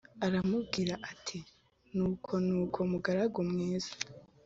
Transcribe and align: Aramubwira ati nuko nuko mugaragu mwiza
Aramubwira 0.25 0.93
ati 1.11 1.37
nuko 1.95 2.31
nuko 2.45 2.79
mugaragu 2.91 3.39
mwiza 3.49 3.93